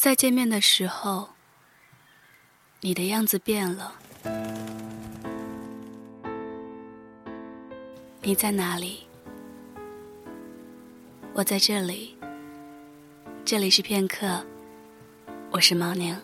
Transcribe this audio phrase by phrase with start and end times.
[0.00, 1.28] 再见面的时候，
[2.80, 3.92] 你的样子变了。
[8.22, 9.00] 你在哪里？
[11.34, 12.16] 我在这里。
[13.44, 14.42] 这里是片刻，
[15.50, 16.18] 我是猫娘。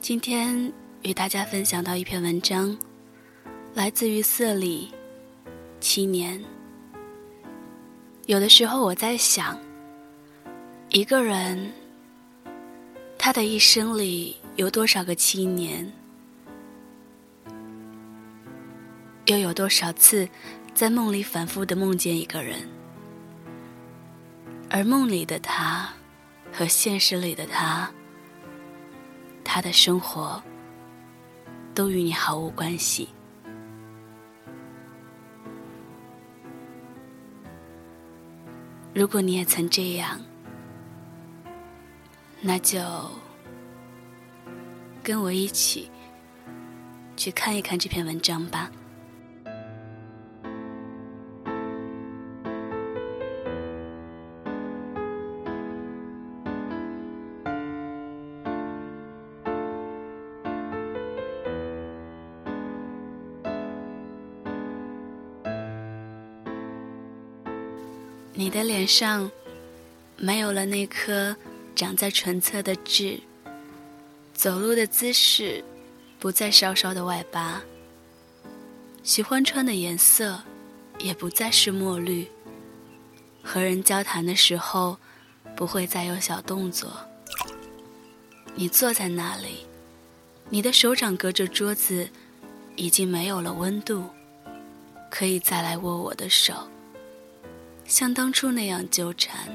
[0.00, 2.74] 今天与大家分享到一篇文章，
[3.74, 4.90] 来自于色里
[5.80, 6.42] 七年。
[8.24, 9.54] 有的时候我在想。
[10.92, 11.72] 一个人，
[13.16, 15.88] 他的一生里有多少个七年？
[19.26, 20.28] 又有多少次
[20.74, 22.68] 在梦里反复的梦见一个人？
[24.68, 25.88] 而梦里的他
[26.52, 27.88] 和现实里的他，
[29.44, 30.42] 他的生活
[31.72, 33.08] 都与你毫无关系。
[38.92, 40.20] 如果你也曾这样。
[42.42, 42.80] 那就
[45.02, 45.90] 跟我一起
[47.14, 48.70] 去看一看这篇文章吧。
[68.32, 69.30] 你的脸上
[70.16, 71.36] 没有了那颗。
[71.80, 73.18] 长在唇侧的痣，
[74.34, 75.64] 走路的姿势
[76.18, 77.62] 不再稍稍的外八，
[79.02, 80.42] 喜欢穿的颜色
[80.98, 82.28] 也不再是墨绿，
[83.42, 84.98] 和人交谈的时候
[85.56, 86.92] 不会再有小动作。
[88.54, 89.64] 你坐在那里，
[90.50, 92.10] 你的手掌隔着桌子，
[92.76, 94.04] 已经没有了温度，
[95.10, 96.68] 可以再来握我的手，
[97.86, 99.48] 像当初那样纠缠。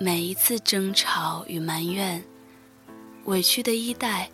[0.00, 2.24] 每一次争吵与埋怨，
[3.26, 4.28] 委屈的衣带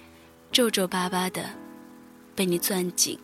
[0.50, 1.50] 皱皱巴巴的
[2.34, 3.18] 被你攥紧，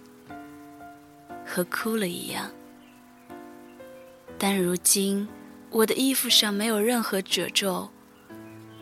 [1.46, 2.50] 和哭了一样。
[4.38, 5.26] 但如今，
[5.70, 7.88] 我的衣服上没有任何褶皱，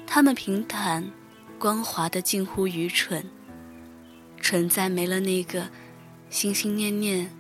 [0.07, 1.09] 它们平坦、
[1.57, 3.25] 光滑的近乎愚蠢，
[4.41, 5.69] 存在没了那个
[6.31, 7.31] 心心念念、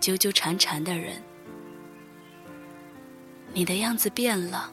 [0.00, 1.22] 纠纠缠缠的人。
[3.54, 4.72] 你的样子变了。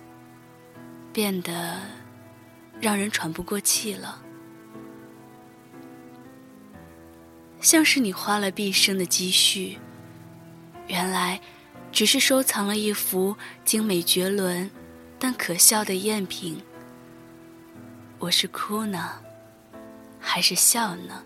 [1.20, 1.82] 变得
[2.80, 4.24] 让人喘不过气了，
[7.60, 9.78] 像是你花了毕生的积蓄，
[10.88, 11.42] 原来
[11.92, 13.36] 只是收藏了一幅
[13.66, 14.72] 精美绝伦
[15.20, 16.64] 但可笑的赝品。
[18.18, 19.20] 我是哭呢，
[20.22, 21.22] 还是笑呢？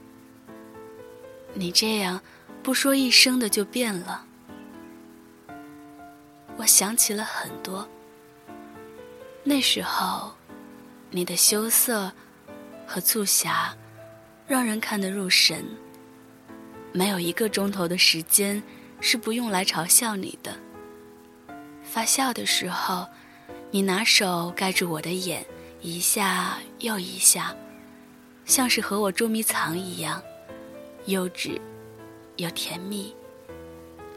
[1.53, 2.19] 你这样
[2.63, 4.25] 不说一声的就变了，
[6.57, 7.87] 我想起了很多。
[9.45, 10.31] 那时候，
[11.11, 12.11] 你的羞涩
[12.87, 13.75] 和促狭，
[14.47, 15.65] 让人看得入神。
[16.93, 18.63] 没有一个钟头的时间
[19.01, 20.55] 是不用来嘲笑你的。
[21.83, 23.05] 发笑的时候，
[23.69, 25.45] 你拿手盖住我的眼，
[25.81, 27.53] 一下又一下，
[28.45, 30.23] 像是和我捉迷藏一样，
[31.05, 31.59] 幼稚
[32.37, 33.13] 又甜蜜，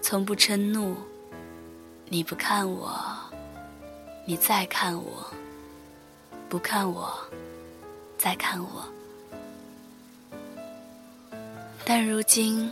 [0.00, 0.96] 从不嗔怒。
[2.08, 3.15] 你不看我。
[4.28, 5.24] 你再看我，
[6.48, 7.16] 不看我，
[8.18, 8.84] 再看我。
[11.84, 12.68] 但如今，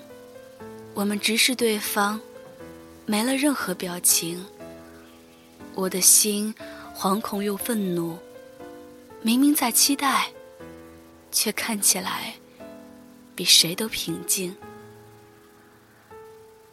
[0.94, 2.20] 我们直视对方，
[3.06, 4.44] 没了任何表情。
[5.76, 6.52] 我的心
[6.92, 8.18] 惶恐又愤怒，
[9.22, 10.32] 明明在期待，
[11.30, 12.34] 却看起来
[13.36, 14.56] 比谁都平静。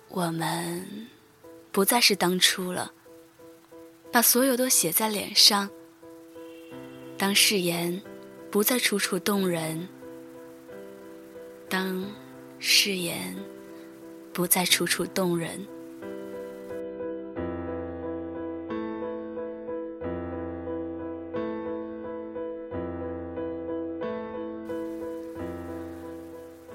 [0.08, 1.08] 我们
[1.72, 2.92] 不再是当初了。
[4.12, 5.70] 把所有都写在脸上。
[7.18, 8.02] 当誓言
[8.50, 9.88] 不再楚楚动人，
[11.70, 12.06] 当
[12.60, 13.36] 誓言
[14.34, 15.66] 不再楚楚动人，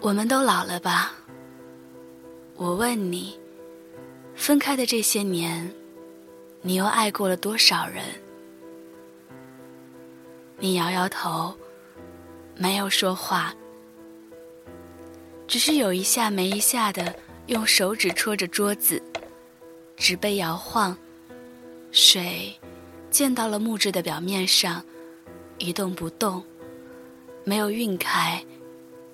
[0.01, 1.13] 我们都老了吧？
[2.55, 3.39] 我问你，
[4.35, 5.71] 分开的这些年。
[6.67, 8.03] 你又爱过了多少人？
[10.59, 11.55] 你摇摇头，
[12.57, 13.55] 没有说话，
[15.47, 17.15] 只是有一下没一下的
[17.47, 19.01] 用手指戳着桌子，
[19.97, 20.99] 纸被摇晃，
[21.93, 22.53] 水
[23.13, 24.85] 溅到了木质的表面上，
[25.59, 26.45] 一动不动，
[27.45, 28.45] 没有晕开，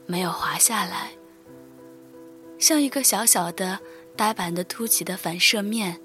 [0.07, 1.11] 没有滑下来，
[2.59, 3.79] 像一个小小的、
[4.17, 6.01] 呆板的凸起的反射面。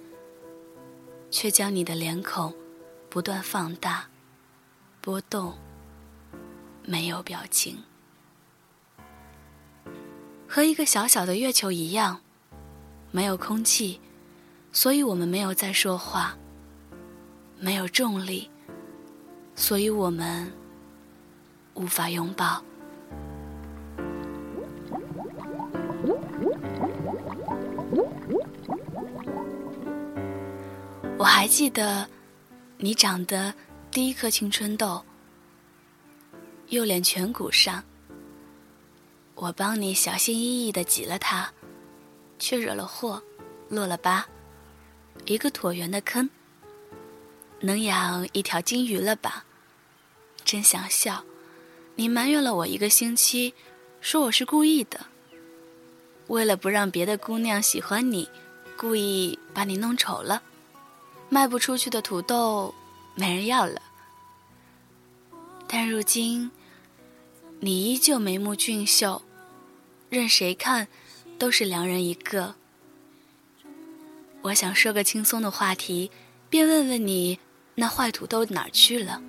[1.29, 2.53] 却将你的脸孔
[3.09, 4.07] 不断放大、
[5.01, 5.57] 波动，
[6.83, 7.83] 没有表情，
[10.47, 12.21] 和一个小小的月球一样，
[13.11, 13.99] 没有空气，
[14.71, 16.37] 所以我们没有在说话；
[17.59, 18.49] 没有重力，
[19.55, 20.51] 所以我们
[21.73, 22.63] 无法拥抱。
[31.19, 32.07] 我还记得，
[32.77, 33.51] 你长的
[33.89, 35.03] 第一颗青春痘，
[36.67, 37.83] 右脸颧骨上。
[39.33, 41.51] 我帮你小心翼翼的挤了它，
[42.37, 43.21] 却惹了祸，
[43.67, 44.27] 落了疤，
[45.25, 46.29] 一个椭圆的坑。
[47.61, 49.43] 能养一条金鱼了吧？
[50.45, 51.23] 真想笑，
[51.95, 53.55] 你埋怨了我一个星期，
[54.01, 55.07] 说我是故意的，
[56.27, 58.29] 为了不让别的姑娘喜欢你，
[58.77, 60.43] 故意把你弄丑了。
[61.29, 62.73] 卖不出去的土豆，
[63.15, 63.81] 没人要了。
[65.67, 66.49] 但如今，
[67.59, 69.21] 你依旧眉目俊秀，
[70.09, 70.87] 任谁看，
[71.37, 72.55] 都是良人一个。
[74.43, 76.09] 我想说个轻松的话题，
[76.49, 77.39] 便问问你，
[77.75, 79.21] 那坏土豆哪儿去了？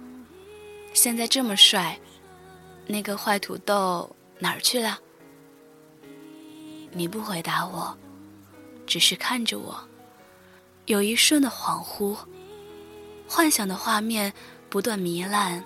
[0.94, 1.98] 现在这么帅，
[2.86, 5.00] 那个坏土豆哪儿去了？
[6.92, 7.98] 你不回答我，
[8.86, 9.88] 只是看着我。
[10.88, 12.16] 有一瞬的恍惚，
[13.28, 14.32] 幻想的画面
[14.70, 15.62] 不断糜烂，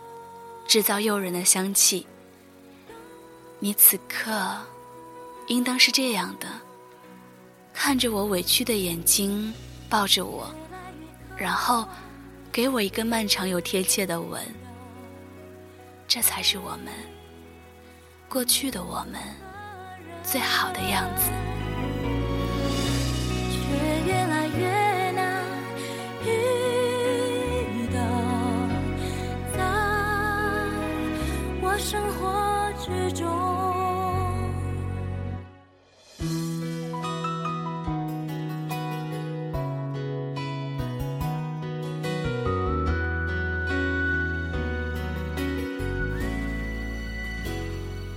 [0.67, 2.05] 制造诱人的香气。
[3.61, 4.53] 你此刻
[5.47, 6.49] 应当是这样的，
[7.73, 9.55] 看着我委屈的眼睛，
[9.89, 10.53] 抱着我，
[11.37, 11.87] 然后
[12.51, 14.43] 给我一个漫长又贴切的吻。
[16.09, 16.93] 这才是我们
[18.29, 19.21] 过去的我们
[20.25, 21.52] 最好的样子。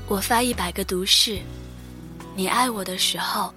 [0.08, 1.42] 我发一百个毒誓，
[2.36, 3.54] 你爱我的时候，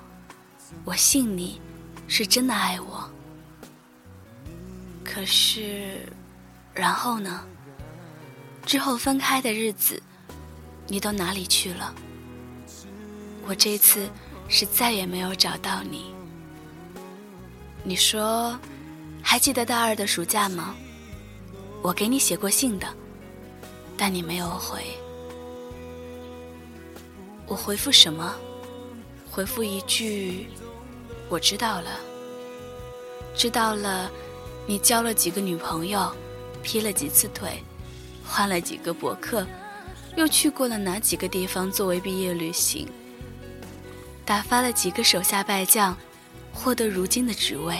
[0.85, 1.61] 我信你
[2.07, 3.09] 是真的爱我。
[5.05, 6.07] 可是，
[6.73, 7.45] 然后呢？
[8.65, 10.03] 之后分开的日子。
[10.91, 11.95] 你到哪里去了？
[13.47, 14.09] 我这次
[14.49, 16.15] 是再也没有找到你。
[17.83, 18.59] 你说，
[19.23, 20.75] 还记得大二的暑假吗？
[21.83, 22.87] 我给你写过信的，
[23.99, 24.83] 但你没有回。
[27.49, 28.35] 我回复什么？
[29.31, 30.49] 回复一句：
[31.31, 31.99] 我知道了。
[33.35, 34.11] 知道了，
[34.67, 36.15] 你交了几个女朋友，
[36.63, 37.63] 劈了几次腿，
[38.23, 39.47] 换了几个博客。
[40.17, 42.89] 又去过了哪几个地方作为毕业旅行？
[44.27, 45.97] 打发了几个手下败将，
[46.53, 47.79] 获得如今的职位？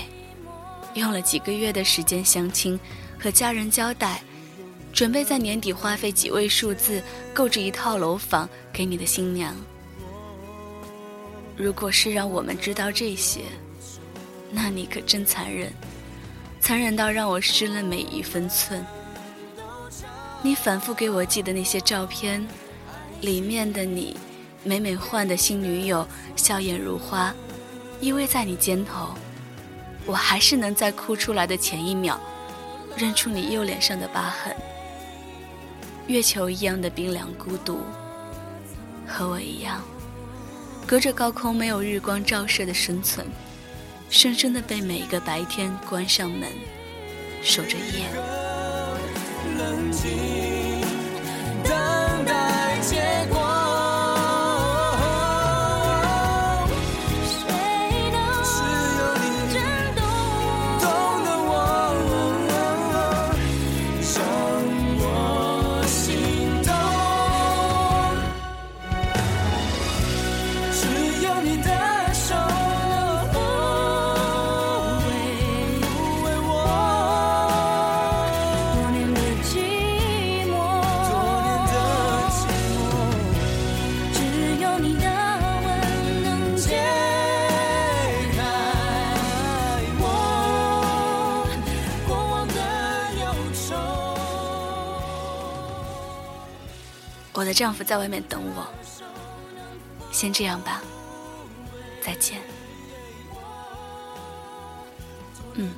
[0.95, 2.79] 用了几个月的时间相亲，
[3.21, 4.23] 和家人交代，
[4.93, 7.03] 准备在年底花费几位数字
[7.33, 9.55] 购置一套楼房给你的新娘。
[11.57, 13.41] 如果是让我们知道这些，
[14.51, 15.73] 那你可真残忍，
[16.61, 18.85] 残忍到让我失了每一分寸。
[20.41, 22.47] 你反复给我寄的那些照片，
[23.21, 24.17] 里面的你，
[24.63, 27.35] 每每换的新女友，笑靥如花，
[28.01, 29.09] 依偎在你肩头，
[30.07, 32.21] 我还是能在哭出来的前一秒，
[32.97, 34.57] 认出你右脸上的疤痕。
[36.09, 37.81] 月球一样的冰凉孤独，
[39.07, 39.83] 和我一样，
[40.87, 43.27] 隔着高空没有日光照射的生存，
[44.09, 46.49] 深深的被每一个白天关上门，
[47.43, 48.09] 守着夜。
[49.59, 50.58] 冷静，
[97.39, 98.67] 我的丈夫在外面等我，
[100.11, 100.83] 先这样吧，
[102.03, 102.41] 再见。
[105.55, 105.73] 嗯，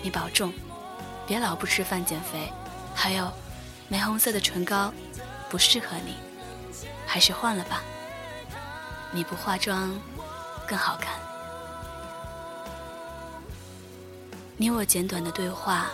[0.00, 0.50] 你保重，
[1.26, 2.50] 别老不吃饭减肥。
[2.94, 3.30] 还有，
[3.88, 4.90] 玫红色的唇膏
[5.50, 6.16] 不适合你，
[7.06, 7.82] 还是换了吧。
[9.12, 9.94] 你不化妆
[10.66, 11.12] 更好看。
[14.56, 15.90] 你我简短的对话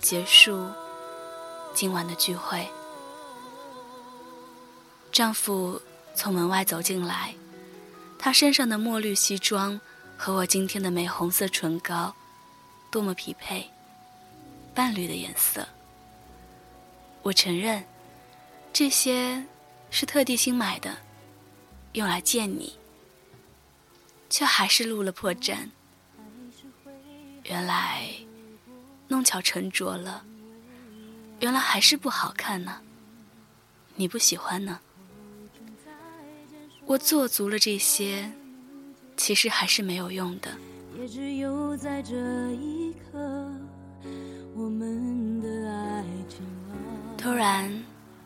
[0.00, 0.66] 结束
[1.74, 2.66] 今晚的聚会。
[5.18, 5.82] 丈夫
[6.14, 7.34] 从门外走进来，
[8.20, 9.80] 他身上的墨绿西装
[10.16, 12.14] 和我今天的玫红色唇膏
[12.88, 13.68] 多么匹配，
[14.72, 15.66] 伴侣的颜色。
[17.22, 17.84] 我承认，
[18.72, 19.44] 这些
[19.90, 20.96] 是特地新买的，
[21.94, 22.78] 用来见你，
[24.30, 25.68] 却还是露了破绽。
[27.42, 28.08] 原来
[29.08, 30.24] 弄巧成拙了，
[31.40, 32.82] 原来还是不好看呢。
[33.96, 34.78] 你不喜欢呢？
[36.88, 38.32] 我做足了这些，
[39.14, 40.50] 其实还是没有用的。
[40.98, 42.14] 也只有在这
[42.52, 43.52] 一刻，
[44.54, 46.40] 我们的爱情。
[47.18, 47.84] 突然，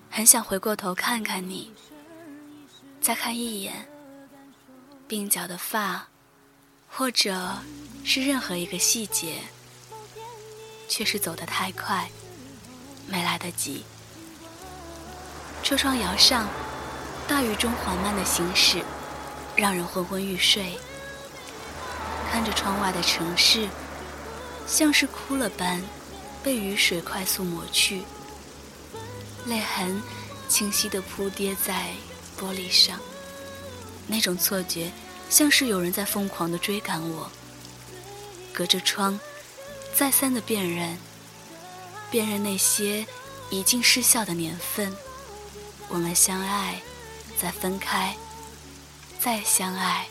[0.08, 1.72] 很想回过头看看你，
[3.00, 3.84] 再看一眼
[5.08, 6.06] 鬓角的发，
[6.88, 7.58] 或者
[8.04, 9.38] 是任何一个细节，
[10.88, 12.08] 却是走得太快，
[13.08, 13.82] 没来得及。
[15.64, 16.48] 车窗摇上，
[17.28, 18.82] 大雨中缓慢的行驶，
[19.56, 20.78] 让人昏昏欲睡。
[22.30, 23.68] 看着窗外的城市，
[24.66, 25.82] 像是哭了般，
[26.42, 28.02] 被雨水快速抹去。
[29.46, 30.00] 泪痕
[30.48, 31.90] 清晰地铺跌在
[32.38, 33.00] 玻璃上，
[34.06, 34.90] 那种错觉
[35.28, 37.30] 像是有人在疯狂地追赶我。
[38.52, 39.18] 隔着窗，
[39.94, 40.98] 再三的辨认，
[42.10, 43.06] 辨认那些
[43.50, 44.94] 已经失效的年份。
[45.88, 46.80] 我们相爱，
[47.42, 48.16] 再分开，
[49.18, 50.06] 再相爱，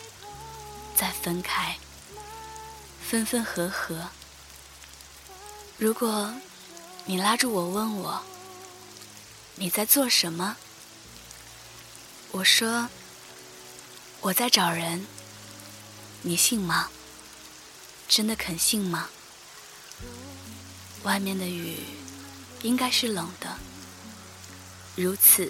[0.98, 1.78] 再分开，
[3.10, 4.10] 分分合合。
[5.78, 6.34] 如果
[7.06, 8.22] 你拉住我问我。
[9.56, 10.58] 你在做什么？
[12.32, 12.90] 我说
[14.20, 15.06] 我在找人，
[16.24, 16.90] 你信吗？
[18.10, 19.08] 真的肯信吗？
[21.04, 21.78] 外面的雨
[22.62, 23.56] 应该是冷的，
[24.96, 25.50] 如此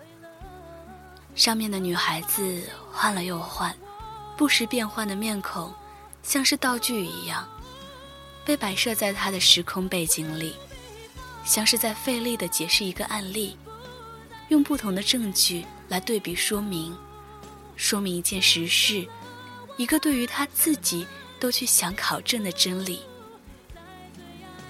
[1.35, 2.61] 上面的女孩子
[2.91, 3.75] 换了又换，
[4.37, 5.73] 不时变换的面孔，
[6.21, 7.47] 像是道具一样，
[8.45, 10.55] 被摆设在他的时空背景里，
[11.45, 13.57] 像是在费力的解释一个案例，
[14.49, 16.95] 用不同的证据来对比说明，
[17.75, 19.07] 说明一件实事，
[19.77, 21.07] 一个对于他自己
[21.39, 23.01] 都去想考证的真理。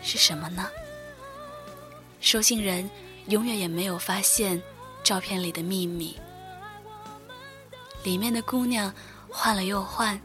[0.04, 0.70] 是什么呢？
[2.22, 2.90] 收信人
[3.28, 4.62] 永远也没有发现
[5.04, 6.16] 照片里的秘密。
[8.04, 8.94] 里面的姑娘
[9.30, 10.20] 换了又换，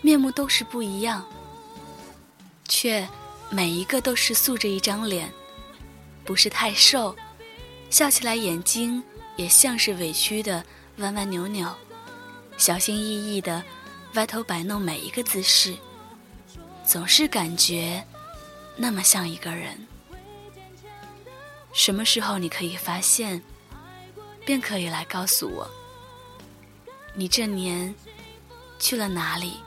[0.00, 1.24] 面目都是不一样，
[2.68, 3.08] 却
[3.50, 5.32] 每一个都是素着一张脸，
[6.24, 7.14] 不是太瘦，
[7.90, 9.02] 笑起来眼睛
[9.36, 10.64] 也像是委屈的
[10.98, 11.72] 弯弯扭扭，
[12.56, 13.62] 小心翼翼的
[14.14, 15.74] 歪头摆弄每一个姿势，
[16.84, 18.04] 总是感觉。
[18.76, 19.86] 那么像一个人，
[21.72, 23.42] 什么时候你可以发现，
[24.46, 25.68] 便可以来告诉我，
[27.14, 27.94] 你这年
[28.78, 29.62] 去了哪里，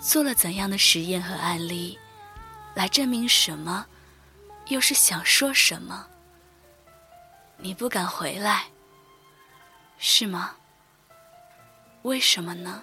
[0.00, 1.98] 做了怎样的实验和案例，
[2.74, 3.86] 来证明什么，
[4.68, 6.06] 又是想说什么？
[7.58, 8.64] 你不敢回来，
[9.98, 10.56] 是吗？
[12.02, 12.82] 为什么呢？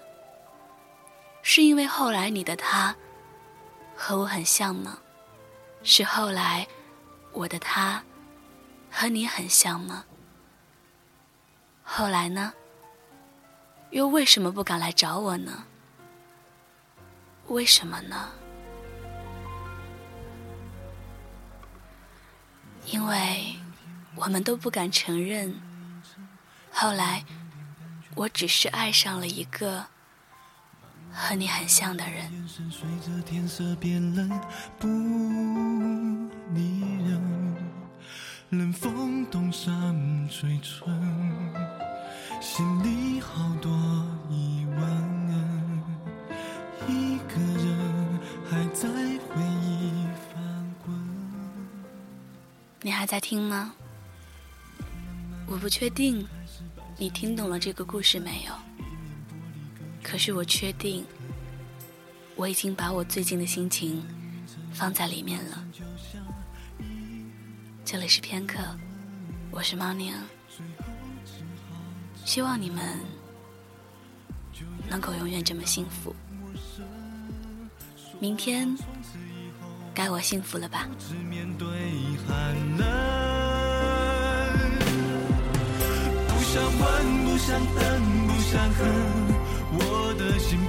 [1.42, 2.96] 是因为后来你的他
[3.96, 5.00] 和我很像吗？
[5.84, 6.68] 是后来，
[7.32, 8.04] 我的他
[8.92, 10.06] 和你很像吗？
[11.84, 12.54] 后来呢？
[13.92, 15.64] 又为什么不敢来找我呢？
[17.48, 18.30] 为什么呢？
[22.86, 23.56] 因为
[24.16, 25.56] 我们都不敢承认，
[26.72, 27.24] 后来
[28.16, 29.88] 我只是爱上了一个。
[31.20, 32.32] 和你很像的人
[38.72, 40.94] 风冻伤嘴唇
[42.40, 43.72] 心里好多
[44.30, 45.84] 疑问
[46.88, 50.96] 一个人还在回忆翻滚
[52.82, 53.74] 你还在听吗？
[55.48, 56.26] 我不确定
[56.98, 58.54] 你听懂了这个故事没有，
[60.04, 61.06] 可是我确定
[62.36, 64.04] 我已经把我最近的心情
[64.72, 65.64] 放在里面了。
[67.84, 68.60] 这里是片刻，
[69.50, 70.14] 我是猫宁，
[72.28, 72.84] 希望你们
[74.90, 76.14] 能够永远这么幸福。
[78.20, 78.68] 明天
[79.94, 80.90] 该我幸福了吧？
[86.28, 88.92] 不想问，不想等，不想恨，
[89.72, 90.60] 我的心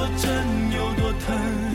[0.00, 0.32] 多真，
[0.72, 1.69] 有多疼，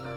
[0.00, 0.08] 慢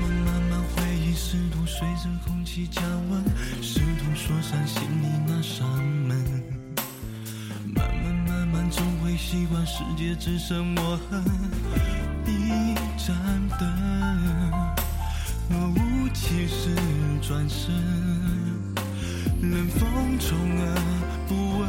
[0.00, 3.22] 慢，慢慢，回忆试图随着空气降温。
[4.26, 6.16] 锁上心里那扇门。
[7.74, 11.22] 慢慢慢慢，总会习惯世界只剩我和
[12.26, 13.14] 一盏
[13.60, 13.68] 灯。
[15.50, 16.74] 若无其事
[17.20, 17.74] 转身，
[19.42, 20.74] 冷风充耳
[21.28, 21.68] 不闻，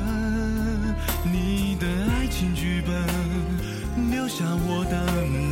[1.26, 4.96] 你的爱情剧本留下我的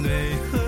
[0.07, 0.62] 泪痕。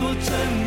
[0.00, 0.63] 多真，